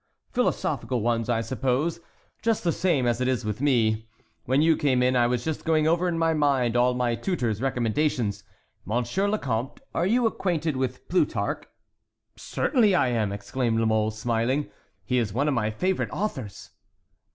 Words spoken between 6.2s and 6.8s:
mind